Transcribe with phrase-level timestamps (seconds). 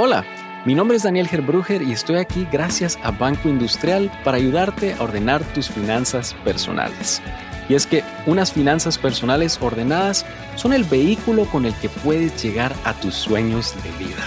[0.00, 0.24] Hola,
[0.64, 5.02] mi nombre es Daniel Gerbruger y estoy aquí gracias a Banco Industrial para ayudarte a
[5.02, 7.20] ordenar tus finanzas personales.
[7.68, 10.24] Y es que unas finanzas personales ordenadas
[10.54, 14.22] son el vehículo con el que puedes llegar a tus sueños de vida.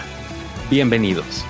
[0.69, 1.45] Bienvenidos.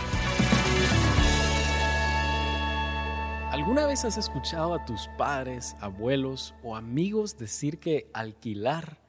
[3.49, 8.99] ¿Alguna vez has escuchado a tus padres, abuelos o amigos decir que alquilar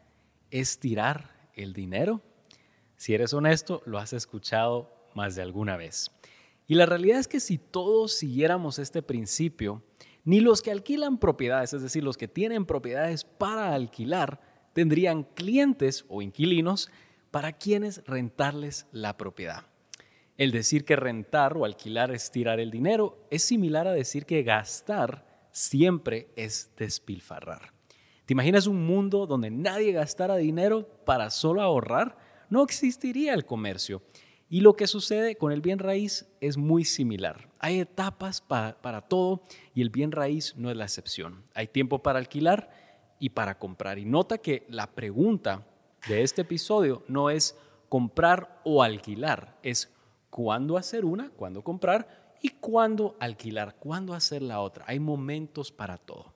[0.50, 2.22] es tirar el dinero?
[2.96, 6.10] Si eres honesto, lo has escuchado más de alguna vez.
[6.66, 9.82] Y la realidad es que si todos siguiéramos este principio,
[10.24, 14.40] ni los que alquilan propiedades, es decir, los que tienen propiedades para alquilar,
[14.72, 16.90] tendrían clientes o inquilinos
[17.30, 19.66] para quienes rentarles la propiedad.
[20.38, 24.42] El decir que rentar o alquilar es tirar el dinero es similar a decir que
[24.42, 27.72] gastar siempre es despilfarrar.
[28.24, 32.16] ¿Te imaginas un mundo donde nadie gastara dinero para solo ahorrar?
[32.48, 34.02] No existiría el comercio
[34.52, 37.48] y lo que sucede con el bien raíz es muy similar.
[37.58, 39.40] Hay etapas para, todo
[39.74, 41.42] y el bien raíz no es la excepción.
[41.54, 42.68] Hay tiempo para alquilar
[43.18, 43.98] y para comprar.
[43.98, 45.66] Y nota que la pregunta
[46.06, 47.56] de este episodio no es
[47.88, 49.90] comprar o alquilar, es
[50.28, 54.84] cuándo hacer una, cuándo comprar y cuándo alquilar, cuándo hacer la otra.
[54.86, 56.34] Hay momentos para todo.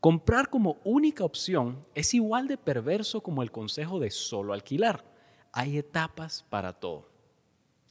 [0.00, 5.04] Comprar como única opción es igual de perverso como el consejo de solo alquilar.
[5.52, 7.11] Hay etapas para todo.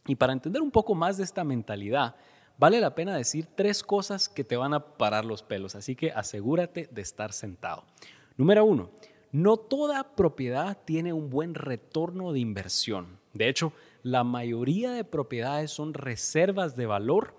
[0.08, 2.16] Y para entender un poco más de esta mentalidad,
[2.58, 6.12] vale la pena decir tres cosas que te van a parar los pelos, así que
[6.12, 7.86] asegúrate de estar sentado.
[8.38, 8.90] Número uno,
[9.32, 13.20] no toda propiedad tiene un buen retorno de inversión.
[13.34, 17.36] De hecho, la mayoría de propiedades son reservas de valor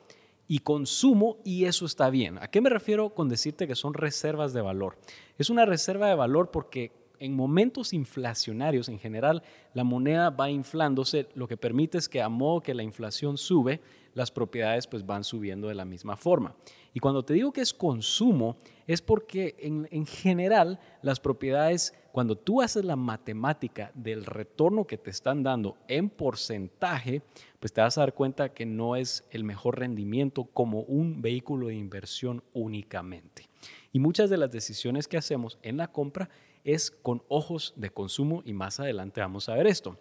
[0.49, 2.39] y consumo y eso está bien.
[2.39, 4.97] ¿A qué me refiero con decirte que son reservas de valor?
[5.39, 6.93] Es una reserva de valor porque
[7.23, 12.29] en momentos inflacionarios en general, la moneda va inflándose, lo que permite es que a
[12.29, 13.81] modo que la inflación sube,
[14.15, 16.57] las propiedades pues van subiendo de la misma forma.
[16.93, 18.57] Y cuando te digo que es consumo,
[18.87, 24.99] es porque en, en, general las propiedades, cuando tú haces la matemática del retorno que
[24.99, 27.23] te están dando en porcentaje,
[27.61, 31.69] pues te vas a dar cuenta que no es el mejor rendimiento como un vehículo
[31.69, 33.49] de inversión únicamente.
[33.93, 36.29] Y muchas de las decisiones que hacemos en la compra
[36.65, 39.99] es con ojos de consumo y más adelante vamos a ver esto.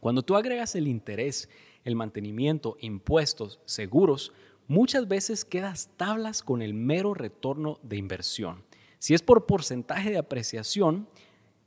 [0.00, 1.48] Cuando tú agregas el interés,
[1.84, 4.32] el mantenimiento, impuestos, seguros,
[4.66, 8.64] muchas veces quedas tablas con el mero retorno de inversión.
[8.98, 11.08] Si es por porcentaje de apreciación,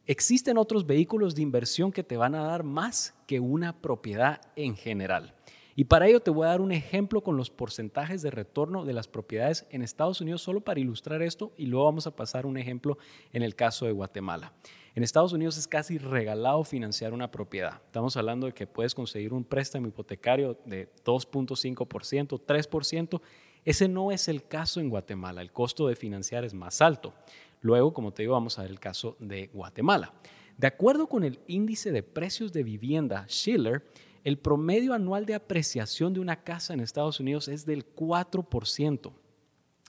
[0.05, 4.75] existen otros vehículos de inversión que te van a dar más que una propiedad en
[4.75, 5.36] general.
[5.79, 8.93] Y para ello te voy a dar un ejemplo con los porcentajes de retorno de
[8.93, 12.57] las propiedades en Estados Unidos solo para ilustrar esto y luego vamos a pasar un
[12.57, 12.97] ejemplo
[13.31, 14.53] en el caso de Guatemala.
[14.95, 17.79] En Estados Unidos es casi regalado financiar una propiedad.
[17.85, 23.21] Estamos hablando de que puedes conseguir un préstamo hipotecario de 2.5%, 3%.
[23.63, 25.43] Ese no es el caso en Guatemala.
[25.43, 27.13] El costo de financiar es más alto.
[27.61, 30.11] Luego, como te digo, vamos a ver el caso de Guatemala.
[30.57, 33.83] De acuerdo con el índice de precios de vivienda Schiller,
[34.27, 39.13] el promedio anual de apreciación de una casa en Estados Unidos es del 4%.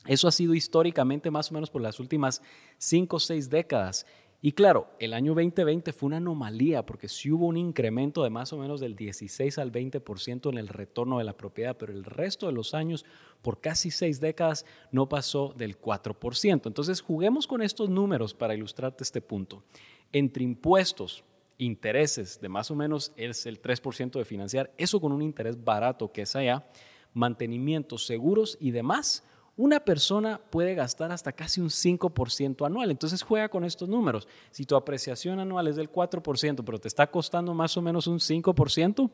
[0.06, 2.40] Eso ha sido históricamente más o menos por las últimas
[2.76, 4.06] 5 o 6 décadas.
[4.40, 8.52] Y claro, el año 2020 fue una anomalía porque sí hubo un incremento de más
[8.52, 12.46] o menos del 16 al 20% en el retorno de la propiedad, pero el resto
[12.46, 13.04] de los años,
[13.42, 16.68] por casi 6 décadas, no pasó del 4%.
[16.68, 19.64] Entonces, juguemos con estos números para ilustrarte este punto.
[20.12, 21.24] Entre impuestos,
[21.58, 26.10] intereses de más o menos es el 3% de financiar, eso con un interés barato
[26.12, 26.66] que es allá,
[27.12, 29.24] mantenimientos, seguros y demás,
[29.56, 32.92] una persona puede gastar hasta casi un 5% anual.
[32.92, 34.28] Entonces juega con estos números.
[34.52, 38.20] Si tu apreciación anual es del 4%, pero te está costando más o menos un
[38.20, 39.10] 5%,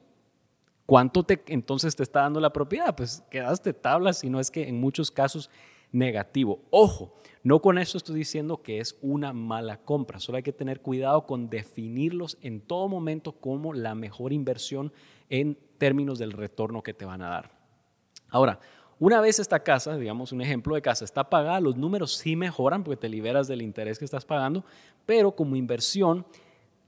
[0.85, 2.95] ¿cuánto te, entonces te está dando la propiedad?
[2.95, 5.49] Pues quedaste tablas, si no es que en muchos casos
[5.95, 6.61] negativo.
[6.71, 10.81] Ojo, no con eso estoy diciendo que es una mala compra, solo hay que tener
[10.81, 14.93] cuidado con definirlos en todo momento como la mejor inversión
[15.31, 17.51] en términos del retorno que te van a dar.
[18.29, 18.59] Ahora,
[18.99, 22.83] una vez esta casa, digamos un ejemplo de casa, está pagada, los números sí mejoran
[22.83, 24.65] porque te liberas del interés que estás pagando,
[25.07, 26.27] pero como inversión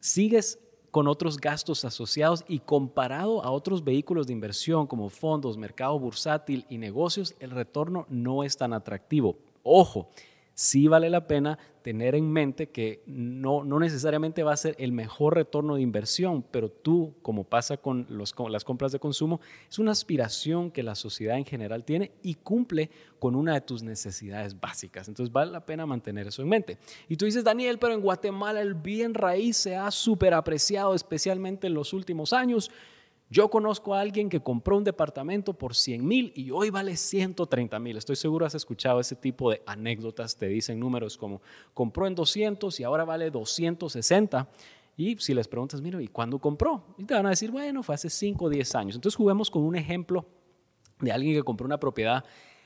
[0.01, 0.59] sigues
[0.91, 6.65] con otros gastos asociados y comparado a otros vehículos de inversión como fondos, mercado bursátil
[6.69, 9.37] y negocios, el retorno no es tan atractivo.
[9.63, 10.09] Ojo,
[10.57, 14.91] sí vale la pena tener en mente que no, no necesariamente va a ser el
[14.91, 19.93] mejor retorno de inversión, pero tú, como pasa con, las compras de consumo, es una
[19.93, 25.09] aspiración que la sociedad en general tiene y cumple con una de tus necesidades básicas.
[25.09, 26.79] Entonces vale la pena mantener eso en mente.
[27.07, 31.75] Y tú dices, Daniel, pero en Guatemala el bien raíz se ha superapreciado, especialmente en
[31.75, 32.71] los últimos años.
[33.29, 37.79] Yo conozco a alguien que compró un departamento por 100 mil y hoy vale 130
[37.81, 37.97] mil.
[37.97, 40.37] Estoy seguro has escuchado ese tipo de anécdotas.
[40.37, 41.43] Te dicen números como
[41.75, 44.49] compró en 200 y ahora vale 260.
[44.97, 46.85] Y si les preguntas, mira, ¿y cuándo compró?
[46.99, 48.95] Y te van a decir, bueno, fue hace 5 o 10 años.
[48.95, 50.25] Entonces juguemos con un ejemplo
[51.01, 52.25] de alguien que compró una propiedad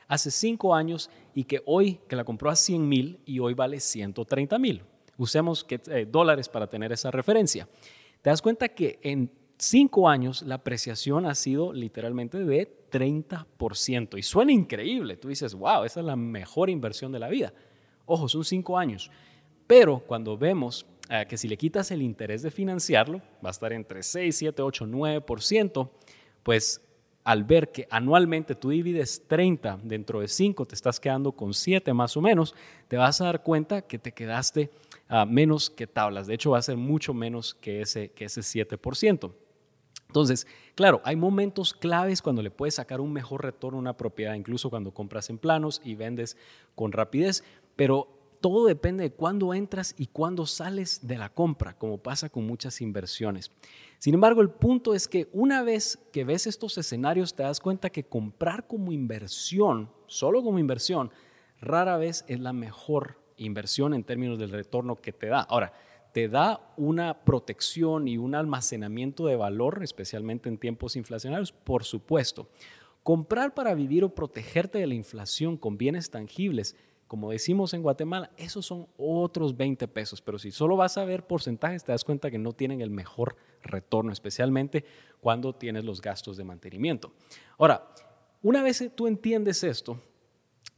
[0.09, 3.81] hace 5 años y que hoy, que la compró a 100 mil y hoy vale
[3.81, 4.83] 130 mil.
[5.17, 7.67] Usemos eh, dólares para tener esa referencia.
[8.21, 14.19] Te das cuenta que en cinco años la apreciación ha sido literalmente de 30%.
[14.19, 15.17] Y suena increíble.
[15.17, 17.53] Tú dices, wow, esa es la mejor inversión de la vida.
[18.07, 19.11] Ojo, son cinco años.
[19.67, 23.73] Pero cuando vemos eh, que si le quitas el interés de financiarlo, va a estar
[23.73, 25.91] entre 6, 7, 8, 9%,
[26.43, 26.81] pues
[27.23, 31.93] al ver que anualmente tú divides 30 dentro de 5, te estás quedando con 7
[31.93, 32.55] más o menos,
[32.89, 34.71] te vas a dar cuenta que te quedaste
[35.09, 36.27] a menos que tablas.
[36.27, 39.33] De hecho, va a ser mucho menos que ese, que ese 7%.
[40.11, 44.35] Entonces, claro, hay momentos claves cuando le puedes sacar un mejor retorno a una propiedad,
[44.35, 46.37] incluso cuando compras en planos y vendes
[46.75, 47.45] con rapidez,
[47.77, 48.09] pero
[48.41, 52.81] todo depende de cuándo entras y cuándo sales de la compra, como pasa con muchas
[52.81, 53.53] inversiones.
[54.01, 57.91] Sin embargo, el punto es que una vez que ves estos escenarios, te das cuenta
[57.91, 61.13] que comprar como inversión, solo como inversión,
[61.61, 65.43] rara vez es la mejor inversión en términos del retorno que te da.
[65.43, 65.73] Ahora,
[66.13, 72.49] te da una protección y un almacenamiento de valor, especialmente en tiempos inflacionarios, por supuesto.
[73.03, 76.77] Comprar para vivir o protegerte de la inflación con bienes tangibles,
[77.07, 81.27] como decimos en Guatemala, esos son otros 20 pesos, pero si solo vas a ver
[81.27, 84.85] porcentajes, te das cuenta que no tienen el mejor retorno, especialmente
[85.21, 87.13] cuando tienes los gastos de mantenimiento.
[87.59, 87.91] Ahora,
[88.43, 90.01] una vez tú entiendes esto,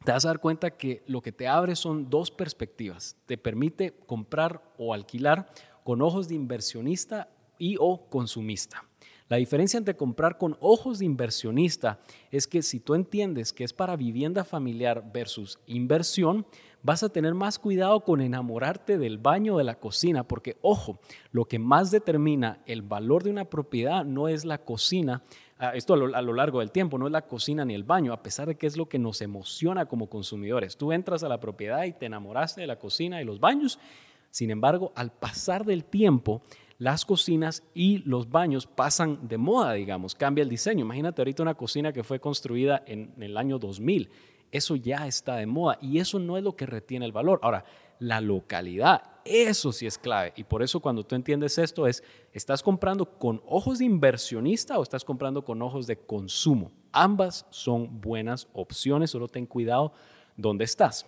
[0.04, 3.16] te vas a dar cuenta que lo que te abre son dos perspectivas.
[3.26, 5.52] Te permite comprar o alquilar
[5.84, 7.28] con ojos de inversionista
[7.58, 8.84] y o consumista.
[9.32, 12.00] La diferencia entre comprar con ojos de inversionista
[12.30, 16.44] es que si tú entiendes que es para vivienda familiar versus inversión,
[16.82, 21.00] vas a tener más cuidado con enamorarte del baño o de la cocina, porque ojo,
[21.30, 25.22] lo que más determina el valor de una propiedad no es la cocina,
[25.64, 28.20] Ah, esto a lo, largo del tiempo, no es la cocina ni el baño, a
[28.20, 30.76] pesar de que es lo que nos emociona como consumidores.
[30.76, 33.78] Tú entras a la propiedad y te enamoraste de la cocina y los baños,
[34.32, 36.42] sin embargo, al pasar del tiempo,
[36.78, 40.84] las cocinas y los baños pasan de moda, digamos, cambia el diseño.
[40.84, 44.10] Imagínate ahorita una cocina que fue construida en, en el año 2000.
[44.50, 47.40] Eso ya está de moda y eso no es lo que retiene el valor.
[47.42, 47.64] Ahora,
[48.02, 49.02] la localidad.
[49.24, 50.32] Eso sí es clave.
[50.36, 52.02] Y por eso cuando tú entiendes esto es,
[52.32, 56.72] ¿estás comprando con ojos de inversionista o estás comprando con ojos de consumo?
[56.90, 59.92] Ambas son buenas opciones, solo ten cuidado
[60.36, 61.06] dónde estás.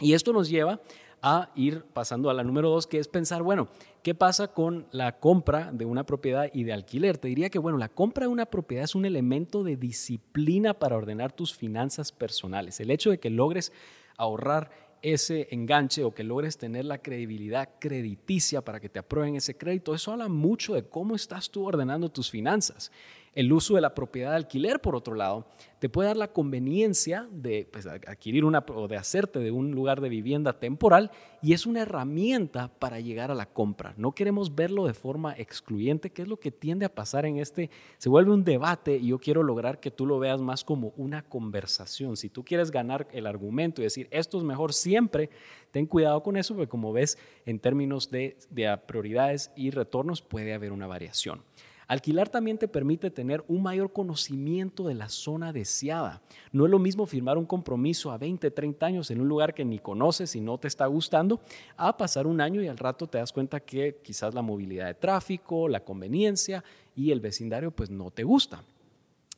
[0.00, 0.80] Y esto nos lleva
[1.22, 3.68] a ir pasando a la número dos, que es pensar, bueno,
[4.02, 7.18] ¿qué pasa con la compra de una propiedad y de alquiler?
[7.18, 10.96] Te diría que, bueno, la compra de una propiedad es un elemento de disciplina para
[10.96, 12.80] ordenar tus finanzas personales.
[12.80, 13.72] El hecho de que logres
[14.16, 14.70] ahorrar
[15.02, 19.94] ese enganche o que logres tener la credibilidad crediticia para que te aprueben ese crédito,
[19.94, 22.90] eso habla mucho de cómo estás tú ordenando tus finanzas.
[23.38, 25.46] El uso de la propiedad de alquiler, por otro lado,
[25.78, 30.00] te puede dar la conveniencia de pues, adquirir una o de hacerte de un lugar
[30.00, 33.94] de vivienda temporal y es una herramienta para llegar a la compra.
[33.96, 37.70] No queremos verlo de forma excluyente, que es lo que tiende a pasar en este,
[37.98, 41.22] se vuelve un debate y yo quiero lograr que tú lo veas más como una
[41.22, 42.16] conversación.
[42.16, 45.30] Si tú quieres ganar el argumento y decir esto es mejor siempre,
[45.70, 50.54] ten cuidado con eso, porque como ves, en términos de, de prioridades y retornos puede
[50.54, 51.44] haber una variación.
[51.88, 56.20] Alquilar también te permite tener un mayor conocimiento de la zona deseada.
[56.52, 59.64] No es lo mismo firmar un compromiso a 20, 30 años en un lugar que
[59.64, 61.40] ni conoces y no te está gustando,
[61.78, 64.94] a pasar un año y al rato te das cuenta que quizás la movilidad de
[64.94, 66.62] tráfico, la conveniencia
[66.94, 68.62] y el vecindario pues no te gusta.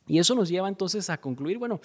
[0.05, 1.79] Y eso nos lleva entonces a concluir, bueno,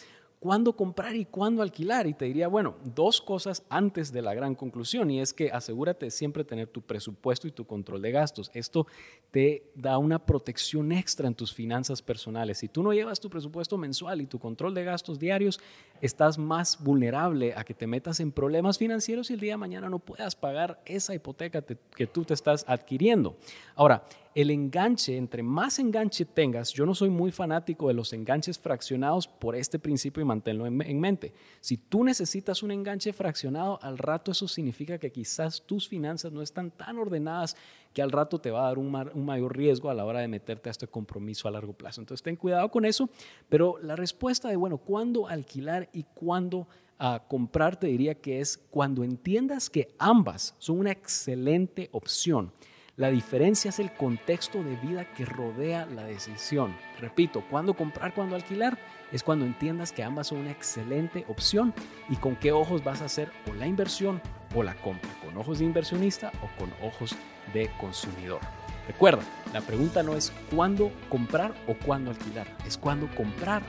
[0.47, 2.07] cuándo comprar y cuándo alquilar.
[2.07, 6.07] Y te diría, bueno, dos cosas antes de la gran conclusión, y es que asegúrate
[6.07, 8.53] de siempre tener tu presupuesto y tu control de gastos.
[8.55, 8.87] Esto
[9.33, 12.59] te da una protección extra en tus finanzas personales.
[12.59, 15.59] Si tú no llevas tu presupuesto mensual y tu control de gastos diarios,
[16.01, 19.89] estás más vulnerable a que te metas en problemas financieros y el día de mañana
[19.89, 23.37] no puedas pagar esa hipoteca que tú te estás adquiriendo.
[23.75, 24.05] Ahora,
[24.37, 29.27] el enganche, entre más enganche tengas, yo no soy muy fanático de los enganches fraccionados
[29.27, 31.33] por este principio y manténlo en, mente.
[31.63, 36.43] Si tú necesitas un enganche fraccionado, al rato eso significa que quizás tus finanzas no
[36.43, 37.57] están tan ordenadas
[37.95, 38.91] que al rato te va a dar un,
[39.25, 42.03] mayor riesgo a la hora de meterte a este compromiso a largo plazo.
[42.03, 43.09] Entonces ten cuidado con eso,
[43.49, 47.81] pero la respuesta de, bueno, ¿cuándo alquilar y cuándo ah, comprar?
[47.81, 52.53] Te diría que es cuando entiendas que ambas son una excelente opción
[52.97, 56.75] La diferencia es el contexto de vida que rodea la decisión.
[56.99, 58.79] Repito, cuándo comprar, cuándo alquilar,
[59.13, 61.75] es cuando entiendas que ambas son una excelente opción
[62.09, 64.23] y con qué ojos vas a hacer o la inversión
[64.55, 67.15] o la compra, con ojos de inversionista o con ojos
[67.53, 68.41] de consumidor.
[68.87, 69.23] Recuerda,
[69.53, 73.63] la pregunta no es cuándo comprar o cuándo alquilar, es cuándo comprar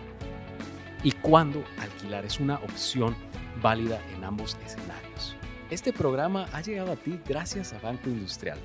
[1.03, 2.23] y cuándo alquilar.
[2.23, 3.13] Es una opción
[3.61, 5.35] válida en ambos escenarios.
[5.69, 8.57] Este programa ha llegado a ti gracias a Banco Industrial.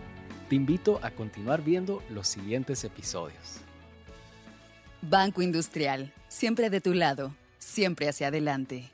[0.52, 3.62] Te invito a continuar viendo los siguientes episodios.
[5.00, 8.90] Banco Industrial, siempre de tu lado, siempre hacia adelante.